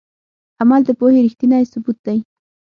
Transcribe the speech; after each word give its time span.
عمل 0.61 0.81
د 0.85 0.89
پوهې 0.99 1.19
ریښتینی 1.25 1.63
ثبوت 1.71 1.97
دی. 2.05 2.19